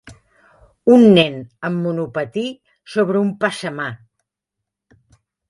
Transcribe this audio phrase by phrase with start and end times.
[0.93, 1.35] Un nen
[1.69, 2.47] amb un monopatí
[2.95, 3.87] sobre un passamà.